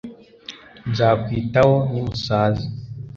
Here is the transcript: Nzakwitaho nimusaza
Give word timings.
Nzakwitaho 0.89 1.75
nimusaza 1.91 2.65